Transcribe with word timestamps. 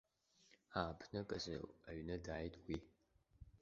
Ааԥнык 0.79 1.29
азы 1.37 1.55
аҩны 1.89 2.15
дааит 2.25 2.55
уи. 2.65 2.77